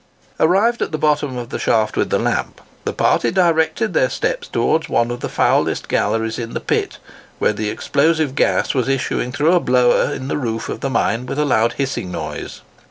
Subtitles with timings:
[0.39, 4.47] Arrived at the bottom of the shaft with the lamp, the party directed their steps
[4.47, 6.97] towards one of the foulest galleries in the pit,
[7.37, 11.27] where the explosive gas was issuing through a blower in the roof of the mine
[11.27, 12.61] with a loud hissing noise.